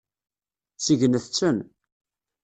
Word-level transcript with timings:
Segnet-ten. 0.77 1.57